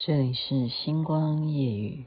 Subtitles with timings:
[0.00, 2.06] 这里是星光夜雨。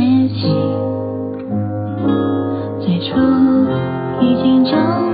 [0.00, 0.48] 爱情，
[2.80, 3.14] 最初
[4.22, 5.09] 已经种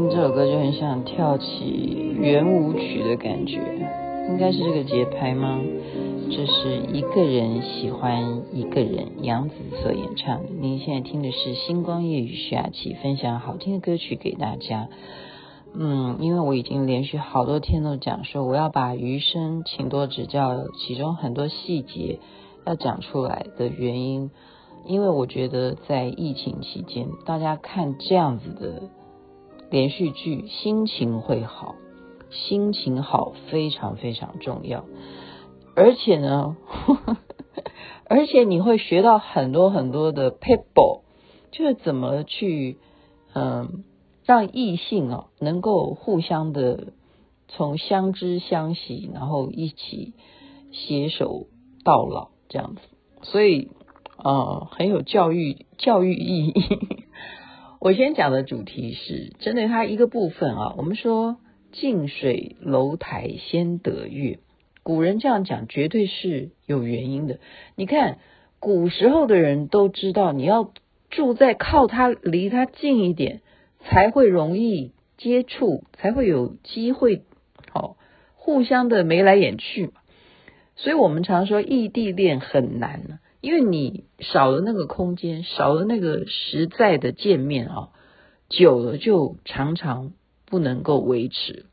[0.00, 3.60] 听这首歌就很想跳起圆舞曲的感觉，
[4.30, 5.60] 应该是这个节拍吗？
[6.30, 10.48] 这是一个人喜欢一个人，杨子所演唱的。
[10.58, 14.88] 您现在听的是星光夜雨徐雅琪分享好听的歌曲给大家。
[15.74, 22.20] 嗯，因为我已经连续好多天都讲说我要把余生请多指教，其中很多细节
[22.64, 24.30] 要讲出来的原因，
[24.86, 28.88] 因为我觉得在疫情期间，大家看这样子的。
[29.70, 31.76] 连续剧心情会好，
[32.30, 34.84] 心情好非常非常重要，
[35.76, 37.16] 而且呢，呵 呵
[38.04, 41.02] 而且你会学到很多很多的 people，
[41.52, 42.78] 就是怎么去
[43.34, 43.84] 嗯
[44.24, 46.92] 让异性哦能够互相的
[47.48, 50.14] 从相知相惜，然后一起
[50.72, 51.46] 携手
[51.84, 52.80] 到老这样子，
[53.22, 53.70] 所以
[54.16, 57.04] 呃很有教育教育意义。
[57.80, 61.38] 我先讲的主题是针对它一个部分啊，我们说
[61.72, 64.38] 近水楼台先得月，
[64.82, 67.38] 古人这样讲绝对是有原因的。
[67.76, 68.18] 你看
[68.58, 70.74] 古时候的人都知道，你要
[71.08, 73.40] 住在靠他离他近一点，
[73.78, 77.22] 才会容易接触，才会有机会
[77.72, 77.96] 好
[78.34, 79.92] 互相的眉来眼去嘛。
[80.76, 83.20] 所以我们常说异地恋很难呢。
[83.40, 87.88] 因为你少了那个空间，少了那个实在的见面啊，
[88.48, 90.12] 久了就常常
[90.44, 91.64] 不能够维持。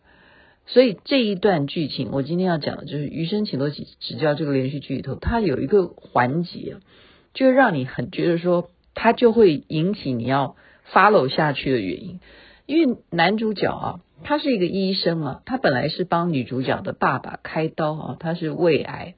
[0.66, 3.85] 所以这一段剧情，我今天要讲的就是《余生请多指
[4.19, 6.77] 教》这个连续剧里头，它有一个环节，
[7.33, 10.56] 就让你很觉得说，它就会引起你要
[10.91, 12.19] follow 下去的原因。
[12.66, 19.16] 因为男主角啊，他是一个医生啊，他本来是帮女主角的爸爸开刀啊，他是胃癌，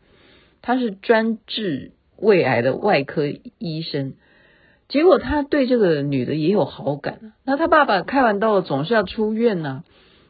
[0.61, 1.91] 他是专治。
[2.21, 3.25] 胃癌的外科
[3.57, 4.13] 医生，
[4.87, 7.33] 结果他对这个女的也有好感。
[7.45, 9.83] 那他爸爸开完刀了，总是要出院呢。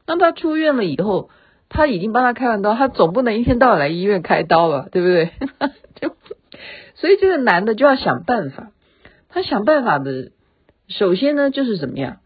[0.08, 1.30] 那他出院了以后，
[1.70, 5.32] 他已经帮他开完刀，他总不能一天到晚来医院开刀吧，对不对？
[6.02, 6.16] 就
[6.96, 8.72] 所以这个男的就要想办法。
[9.30, 10.32] 他想办法的，
[10.88, 12.18] 首先呢就是怎么样？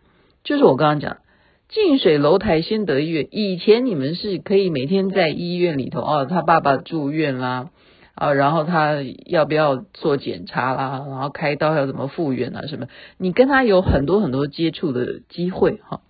[0.45, 1.17] 就是我刚刚讲，
[1.67, 3.27] 近水楼台先得月。
[3.29, 7.69] 以前你们是可以每天在医院里头哦，他爸爸住院啦。
[8.15, 11.05] 啊，然后他要不要做检查啦？
[11.09, 12.61] 然后开刀要怎么复原啊？
[12.67, 12.87] 什么？
[13.17, 16.01] 你跟他有很多很多接触的机会哈。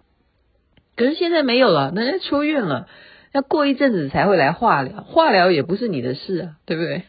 [0.96, 2.88] 可是现在没有了，人家出院了，
[3.31, 7.03] 要过一阵子才会来化疗，化疗也不是你的事啊，对不对？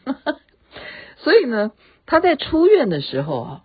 [1.19, 1.73] 所以呢，
[2.07, 3.63] 他在出院的时候啊，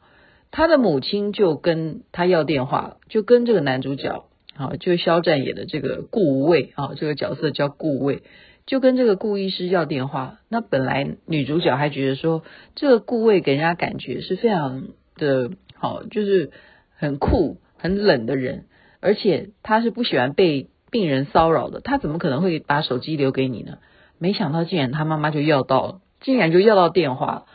[0.51, 4.25] 他的母亲就跟他要电话，就跟这个男主角
[4.55, 8.23] 啊，就肖战演的这个顾魏啊，这个角色叫顾魏。
[8.69, 12.43] 就跟这个顾医师要电话，那本来女主角还觉得说，
[12.75, 16.51] 这个顾魏给人家感觉是非常的好，就是
[16.95, 18.65] 很酷、很冷的人，
[18.99, 23.79] 而且他是不喜欢被病人骚扰的，他怎么可能会把手机留给你呢？
[24.19, 27.47] 没想到竟然他妈妈就要到，竟然就要到电话。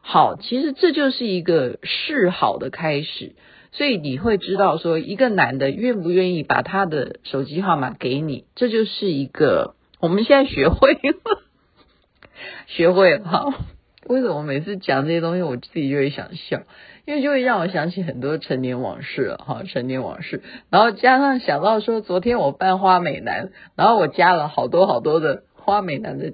[0.00, 3.34] 好，其实这就是一个示好的开始，
[3.72, 9.74] 所以你会知道说，一个男的愿不愿意把他的手机号码给你，这就是一个。
[10.02, 11.42] 我们现在学会了，
[12.66, 13.54] 学会了。
[14.08, 16.62] 为什么每次讲这些东西，我自己就会想笑？
[17.06, 20.42] 因为就会让我想起很多陈年往事哈，陈年往事。
[20.70, 26.32] 然后加上想到说，昨天我扮花美男，然后我加了好多好多的花美男的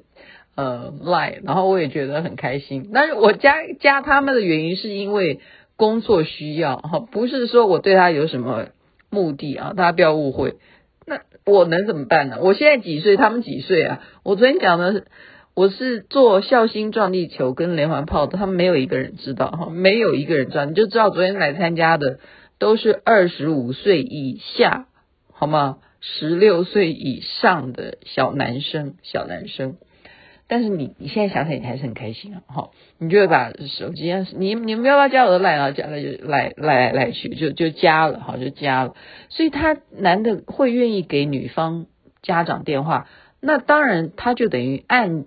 [0.57, 2.91] 呃 line，然后我也觉得很开心。
[2.95, 5.41] 但是我加加他们的原因是因为
[5.77, 8.69] 工作需要哈，不是说我对他有什么
[9.11, 10.55] 目的啊，大家不要误会。
[11.09, 12.37] 那我能怎么办呢？
[12.41, 13.17] 我现在几岁？
[13.17, 14.03] 他们几岁啊？
[14.23, 15.05] 我昨天讲的，
[15.55, 22.21] 我是做孝心撞地球跟连环炮的，他们没有一个人知道哈，没有一个人知道，你就知道昨天来参加的
[22.59, 24.87] 都是二十五岁以下，
[25.33, 25.79] 好吗？
[26.01, 29.79] 十六岁以上的小男生，小男生。
[30.51, 35.73] 但是你你现在想想，你还是很开心啊，好，你就会把手机啊，你你们要不要加我的赖啊？
[35.73, 38.97] 加了就赖赖来赖去，就就加了，好，就加了。
[39.29, 41.85] 所以他男的会愿意给女方
[42.23, 43.09] 家长电话，
[43.41, 45.27] 那当然他就等于按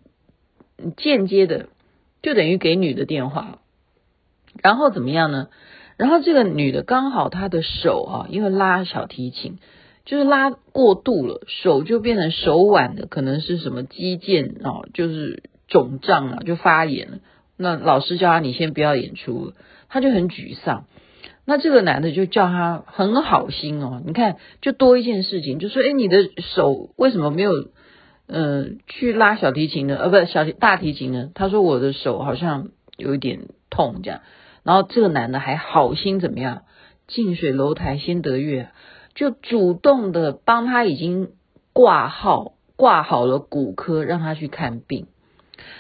[0.98, 1.68] 间接的，
[2.24, 3.60] 就等于给女的电话。
[4.64, 5.50] 然后怎么样呢？
[5.98, 9.60] 然后这个女的刚好她的手啊，因为拉小提琴。
[10.12, 17.20] 就是拉过度了，手就变成手腕的，可能是什么肌腱哦，就是肿胀了，就发炎了。
[17.56, 19.54] 那老师叫他你先不要演出了，
[19.88, 20.84] 他就很沮丧。
[21.46, 27.54] 那这个男的就叫他很好心哦，你看就多一件事情，就说诶，你的手为什么没有
[28.28, 29.96] 嗯、呃、去拉小提琴呢？
[29.96, 31.30] 呃，不小提大提琴呢？
[31.34, 34.20] 他说我的手好像有一点痛这样。
[34.64, 36.64] 然后这个男的还好心怎么样？
[37.08, 38.68] 近水楼台先得月。
[39.14, 41.32] 就主动的帮他已经
[41.74, 45.08] 挂号挂好了骨科，让他去看病。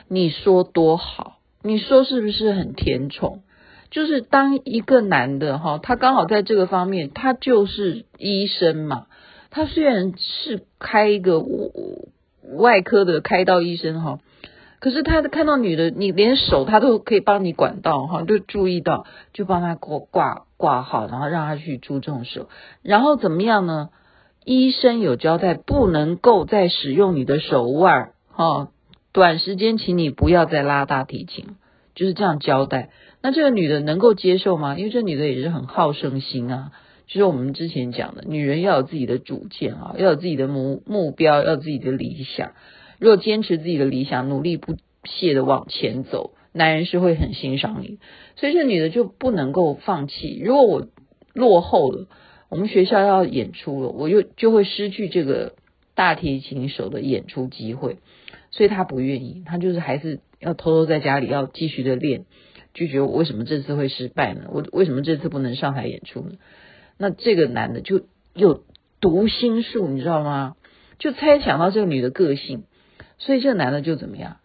[0.08, 1.38] 你说多好？
[1.64, 3.42] 你说是不是很甜宠？
[3.90, 9.08] 就是当一个男的哈，他刚好在这个方面，他就是医生嘛。
[9.50, 11.44] 他虽然是开一个
[12.56, 14.20] 外科的开刀医生哈。
[14.82, 22.50] 可是他看到女的，你连手他都可以帮你管到哈，就注意到，就帮他挂挂挂号，然后让他去注重手，
[22.82, 23.90] 然后怎么样呢？
[24.44, 28.70] 医生有交代，不能够再使用你的手腕哈，
[29.14, 31.46] 短时间请你不要再拉大提琴，
[31.94, 32.90] 就是这样交代。
[33.22, 34.76] 那这个女的能够接受吗？
[34.80, 36.72] 因为这女的也是很好胜心啊，
[37.06, 42.54] 就是我们之前讲的，女人要有自己的主见啊，要有自己的目目标，要有自己的理想。
[43.02, 44.76] 如果坚持自己的理想，努力不
[45.06, 47.98] 懈的往前走，男人是会很欣赏你。
[48.36, 50.40] 所以这女的就不能够放弃。
[50.40, 50.88] 如果我
[51.34, 52.06] 落后了，
[52.48, 55.56] 我们学校要演出了，我又就会失去这个
[55.96, 57.98] 大提琴手的演出机会。
[58.52, 62.26] 所以她不愿意，她就是还是要偷偷在家里要继续的练。
[62.76, 64.42] 拒绝我为什么这次会失败呢？
[64.52, 66.34] 我为什么这次不能上台演出呢？
[67.00, 68.04] 那这个男的就
[68.36, 68.64] 有
[69.00, 70.56] 读心术，你知道吗？
[71.00, 72.66] 就猜想到这个女的个性。
[73.24, 74.38] 所以这男的就怎么样，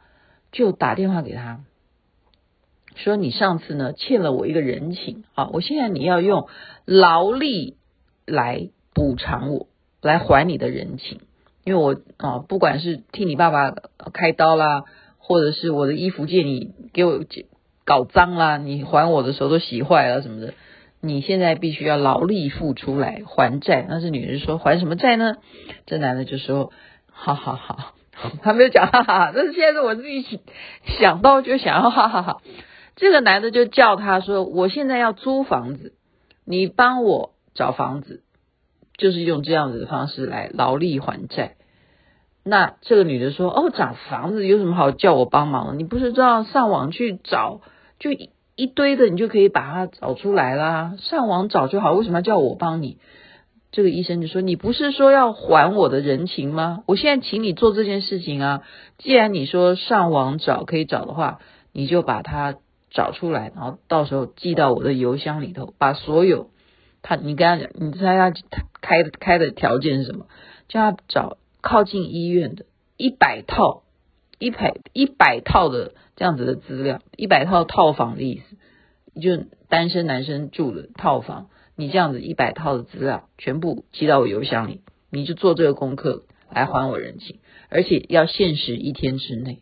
[0.53, 1.61] 就打电话给他，
[2.95, 6.47] 说你上次呢欠了我一个人情啊，我现在你要用
[6.85, 7.79] 劳力
[8.27, 9.69] 来补偿我，
[10.03, 11.21] 来还你的人情，
[11.65, 13.75] 因为我啊不管是替你爸爸
[14.13, 14.85] 开刀啦，
[15.17, 17.25] 或者是我的衣服借你给我
[17.87, 20.53] 搞脏啦，你还我的时候都洗坏了什么的，
[21.01, 23.87] 你现在必须要劳力付出来还债。
[23.89, 25.37] 那这女人说还什么债呢？
[25.87, 26.73] 这男的就说
[27.11, 27.96] 好好好。
[28.43, 30.41] 他没有讲哈哈哈，但是现在是我自己
[30.99, 32.43] 想到就想要哈哈哈。
[32.97, 35.93] 这个男的就叫他说：“我现在要租房子，
[36.47, 38.23] 你帮我找房子，
[38.97, 41.57] 就是用这样子的方式来劳力还债。”
[42.43, 45.75] 那这个女的说：“哦，找房子有什么好叫我帮忙的？
[45.75, 47.61] 你不是知道上网去找，
[47.99, 50.95] 就一一堆的，你就可以把它找出来啦。
[50.99, 52.99] 上网找就好，为什么要叫我帮你？”
[53.77, 56.83] 这个医生就说：“你不是说要还我的人情吗？
[56.87, 58.63] 我现在请你做这件事情啊。
[58.97, 61.41] 既然你说上网找可以找的话，
[61.75, 62.57] 你就把它
[62.91, 65.75] 找出来，然后到时候寄到我的邮箱里头。
[65.77, 66.49] 把所有
[67.03, 68.33] 他，你跟他讲，你猜他
[68.81, 70.25] 开的开的条件是什么？
[70.69, 72.65] 叫他找靠近医院的
[72.97, 73.83] 一百套，
[74.39, 84.81] 一百一百套的这样子的资料，一百套套房的意思，就单身男生住的套房。”你这样子一百套的资料全部寄到我邮箱里，
[85.11, 89.61] 你就做这个功课来还我人情，而且要限时一天之内。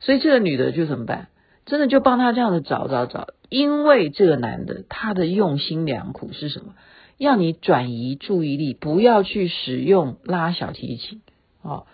[0.00, 1.28] 所以这个女的就怎么办？
[1.66, 6.74] 真的就帮他这样子找找找，因为这个男的他的用心良苦是什么？
[7.16, 11.22] 要你转移注意力，不要去使用拉小提琴
[11.62, 11.86] 哦。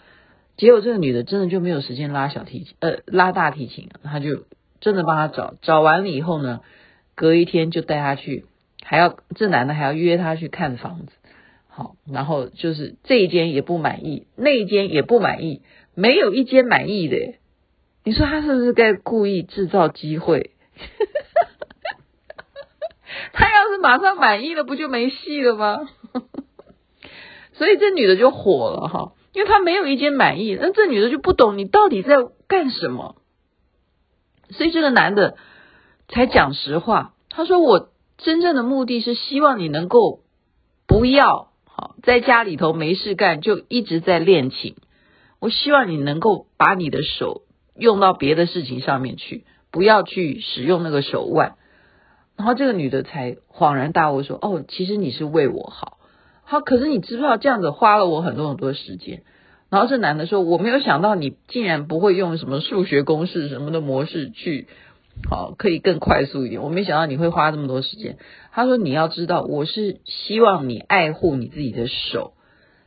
[0.57, 4.45] 结果这个女的真的就没有时间拉小提琴，呃，拉大提琴，她就
[4.81, 6.61] 真的帮他找，找完了以后呢，
[7.15, 8.45] 隔一天就带他去。
[8.83, 11.13] 还要这男的还要约他去看房子，
[11.69, 15.63] 好，然后就是这一间也不满意，那一间也不满意，
[15.95, 17.35] 没有一间满意的。
[18.05, 20.53] 你说他是不是该故意制造机会？
[23.33, 25.89] 他要是马上满意了，不就没戏了吗？
[27.53, 32.17] 所以这女的就火了哈，因为他没有一间满意，那这女的就不懂你到底在
[32.49, 33.17] 干什么。
[34.49, 35.37] 所以这个男的
[36.09, 37.91] 才讲实话，他说我。
[38.23, 40.21] 真正的目的是希望你能够
[40.87, 44.77] 不要好在家里头没事干，就一直在练琴。
[45.39, 47.43] 我希望你能够把你的手
[47.75, 51.57] 用到别的事情上面去，不要去使用那个手腕。
[52.37, 55.99] 然后这个女的才恍然大悟说：“哦，其实你是为我好。
[56.45, 59.23] 好，可是你知不知道这样子花了我很多很多时间？”
[59.71, 64.67] 然后这男的说：“我没有想到你竟然不会用什么数学公式什么的模式去，
[65.29, 66.63] 好，可以更快速一点。
[66.63, 68.19] 我没想到你会花这么多时间。”
[68.53, 72.35] 他说：“你要知道，我是希望你爱护你自己的手。”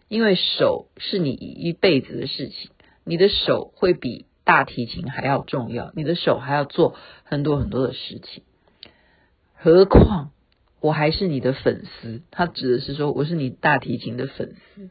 [0.10, 2.70] 因为手是你一辈子的事情，
[3.04, 8.44] 你的手会比大提琴还要重要，你的手还要做很多很多的事情。
[9.56, 10.30] 何况
[10.82, 14.90] 我还是你的粉丝，他指的是说我是你大提琴的粉丝。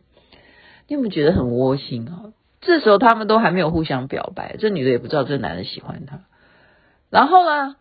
[0.89, 2.33] 你有没有觉得很窝心啊？
[2.61, 6.25] 这时候他们都还没有互相表白，这女的也不知道这男的喜欢她。
[7.12, 7.76] 然后呢，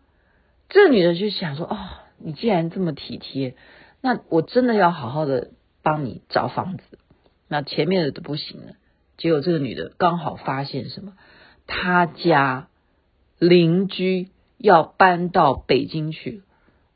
[0.68, 1.78] 这女的就想说：哦，
[2.18, 3.56] 你既然这么体贴，
[4.02, 6.84] 那我真的要好好的帮你找房子。
[7.48, 8.74] 那前面的都不行了，
[9.16, 11.14] 结果这个女的刚好发现什么？
[11.66, 12.68] 她家
[13.38, 16.42] 邻居要搬到北京去，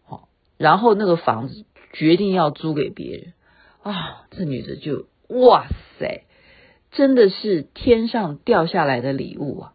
[0.04, 0.28] 好，
[0.58, 1.64] 然后那个房子
[1.94, 3.32] 决定要租给别人
[3.82, 4.26] 啊！
[4.30, 6.24] 这女的就哇塞，
[6.90, 9.72] 真的是天上掉下来的礼物啊！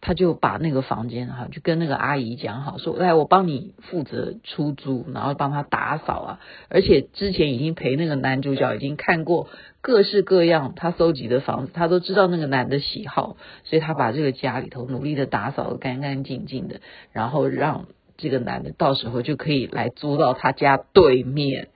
[0.00, 6.40] 他就把那个房间哈，就跟那个阿姨讲好，说来我帮你负责出租，然后帮他打扫啊。
[6.68, 9.48] 而且之前已经陪那个男主角已经看过
[9.80, 17.86] 各式各样他搜集的房子，他都知道那个男的喜好，所以他把这个家里头努力的打扫得干干净净的，然后让
[18.16, 21.70] 这个男的到时候就可以来租到他家对面。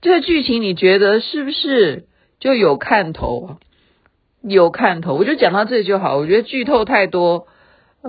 [0.00, 2.06] 这个剧情你觉得是不是
[2.40, 3.58] 就有看头？
[4.40, 6.16] 有看头，我就讲到这里就好。
[6.16, 7.48] 我觉得剧透太多。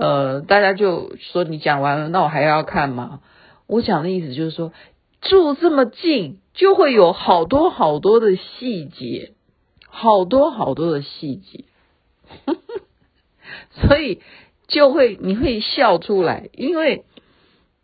[0.00, 3.20] 呃，大家就说你讲完了，那我还要看吗？
[3.66, 4.72] 我讲的意思就是说，
[5.20, 9.32] 住这么近，就会有好多好多的细节，
[9.88, 11.64] 好多好多的细节，
[13.72, 14.20] 所以
[14.66, 17.04] 就会你会笑出来，因为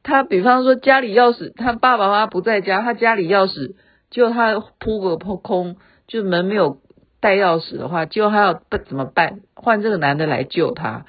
[0.02, 3.74] 他比方说家里钥匙，他爸爸妈妈不在家，他家里钥匙
[4.10, 6.78] 就他扑个扑空，就门没有
[7.20, 9.40] 带钥匙的话，就他要怎么办？
[9.54, 11.06] 换这个男的来救他。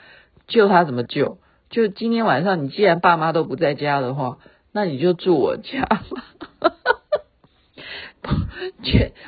[0.48, 1.38] 救他怎么救？
[1.70, 4.38] 就今天晚上，你既然爸妈都不在家的话，
[4.72, 6.02] 那你就住我家吧。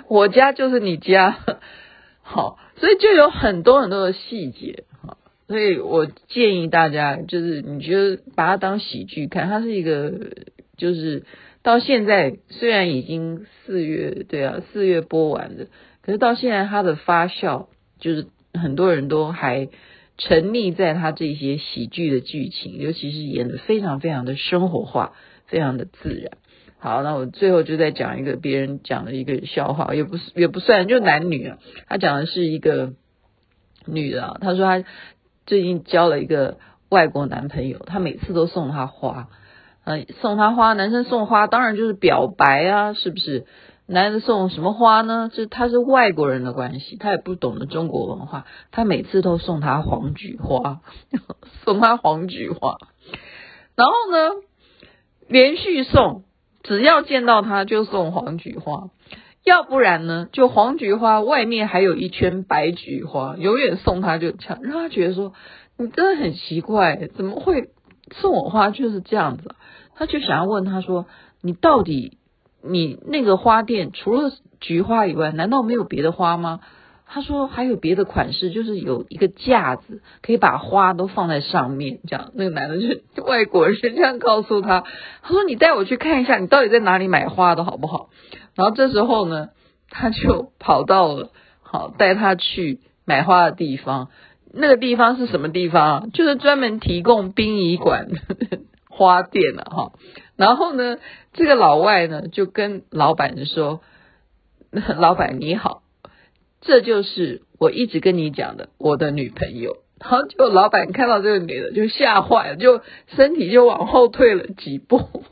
[0.07, 1.39] 我家就是你家，
[2.21, 10.13] 好，所以就有很多很多的细节，好，所以我建议大家，就是你觉得把它当喜剧看，它是一个，
[10.77, 11.25] 就是
[11.63, 15.67] 到现在虽然已经四月，对啊，四月播完的，
[16.01, 17.67] 可是到现在它的发酵，
[17.99, 19.69] 就是很多人都还。
[20.17, 25.13] 沉溺在他这些喜剧的剧情，尤其是演得非常非常的生活化，
[25.45, 26.37] 非常的自然。
[26.79, 31.57] 好，那我最后就再讲一个别人讲的一个笑话，也不也不算，就男女啊。
[31.87, 32.93] 他讲的是一个
[33.85, 34.87] 女的啊，他说他
[35.45, 36.57] 最近交了一个
[36.89, 39.29] 外国男朋友，他每次都送她花，
[39.85, 43.45] 呃，送她花，男生送花当然就是表白啊，是不是？
[43.89, 45.31] 男人送什么花呢？
[45.33, 48.45] 这他是外国人的关系，他也不懂得中国文化。
[48.69, 50.81] 他每次都送他黄菊花，
[51.63, 52.77] 送他黄菊花。
[53.75, 54.41] 然后呢，
[55.29, 56.23] 连续送，
[56.63, 58.89] 只要见到他就送黄菊花，
[59.45, 65.31] 要不然呢，就黄菊花外面还有一圈白菊花，永远送他就这样，让他觉得说
[65.77, 67.69] 你真的很奇怪，怎么会
[68.11, 69.55] 送我花就是这样子？
[69.95, 71.05] 他就想要问他说，
[71.41, 72.17] 你到底？
[72.69, 76.59] 你那个花店除了菊花以外，难道没有别的花吗？
[77.09, 81.99] 他说还有别的款式，就是有一个架子，可以把花都放在上面。
[82.05, 84.83] 这样，那个男的就外国人这样告诉他，
[85.21, 88.09] 他说你带我去看一下，你到底在哪里买花的好不好？
[88.55, 89.49] 然后这时候呢，
[89.89, 91.31] 他就跑到了
[91.61, 94.09] 好带他去买花的地方。
[94.53, 96.11] 那个地方是什么地方？
[96.11, 98.07] 就是专门提供殡仪馆
[98.89, 99.91] 花店了哈。
[100.39, 100.97] 然后呢，
[101.33, 103.81] 这个老外呢就跟老板说
[104.97, 105.81] ：“老板你好，
[106.61, 112.83] 这就是我一直跟你讲的我的女朋友。”然后就老板看到这个女的就吓坏了，就
[113.15, 115.23] 身体就往后退了几步。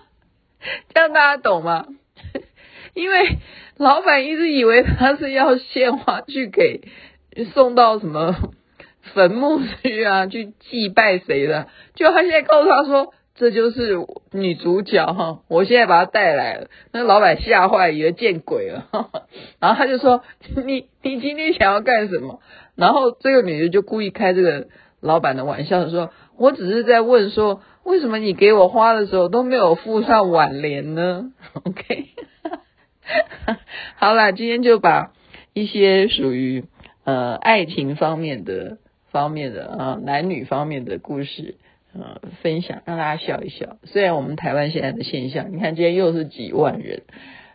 [0.94, 1.84] 这样大家懂吗？
[2.94, 3.36] 因为
[3.76, 6.80] 老板一直以为他是要献花去给
[7.52, 8.34] 送到什么
[9.12, 13.12] 坟墓去啊，去祭拜谁的，就他现在告诉他说。
[13.40, 13.96] 这就是
[14.32, 16.68] 女主角哈，我现在把她带来了。
[16.92, 18.86] 那老板吓坏，以为见鬼了，
[19.58, 20.22] 然后他就说
[20.66, 22.40] ：“你你今天想要干什么？”
[22.76, 24.68] 然后这个女的就故意开这个
[25.00, 31.32] 老板的玩笑说：“我只是在问说，为什么你给我花的时候都没有附上挽联呢
[31.64, 32.08] ？”OK，
[33.96, 35.12] 好啦，今天就把
[35.54, 36.64] 一些属于。
[37.02, 38.76] 呃爱情方面的
[39.10, 41.56] 方面的啊男女方面的故事
[41.92, 43.78] 呃分享，让大家笑一笑。
[43.84, 47.02] 虽然我们台湾现在的现象，你看今天又是几万人，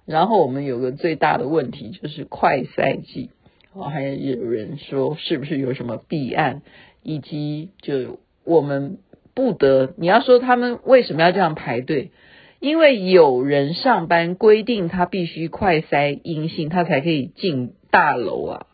[0.06, 3.30] 然后我们有个最大的问题就是快筛剂，
[3.74, 6.62] 哦，还有人说是不是有什么弊案，
[7.02, 8.98] 以及就我们
[9.34, 12.12] 不得，你要说他们为什么要这样排队？
[12.60, 18.66] 因为有人上班规定他必须快筛阴性，他才可以进大楼啊。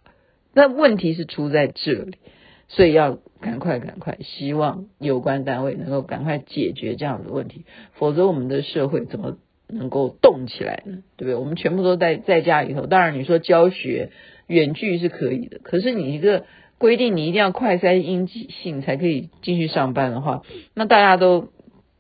[0.54, 2.18] 那问题是出在这里，
[2.74, 9.38] 所以要赶快赶快，希望有关单位能够赶快解决这样的问题，否则我们的社会怎么
[9.68, 11.04] 能够动起来呢？
[11.18, 11.36] 对不对？
[11.36, 14.12] 我们全部都在在家里头，当然你说教学
[14.48, 16.46] 远距是可以的，可是你一个
[16.78, 21.50] 规定你一定要快三阴性才可以进去上班的话，那大家都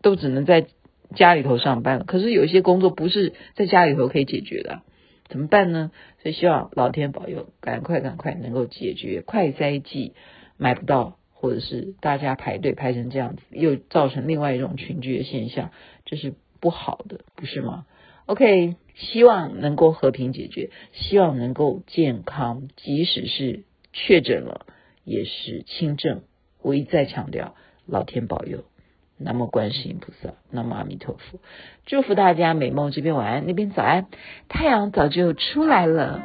[0.01, 0.67] 都只能在。
[1.13, 4.79] 家里头上班，可是有一些工作不是在家里头可以解决的，
[5.27, 5.91] 怎么办呢？
[6.23, 10.13] 所以希望老天保佑，赶快赶快能够解决快三剂
[10.61, 15.71] 买不到，或者是大家排队排成这样子，又造成另外一种群聚的现象，
[16.05, 17.87] 这是不好的，不是吗
[18.27, 24.67] ？OK，希望能够和平解决，希望能够健康，即使是确诊了
[25.03, 26.21] 也是轻症。
[26.61, 27.55] 我一再强调，
[27.87, 28.63] 老天保佑。
[29.17, 31.39] 南无观世音菩萨，南无阿弥陀佛，
[31.87, 34.05] 祝福大家美梦这边晚安，那边早安，
[34.47, 36.21] 太阳早就出来了。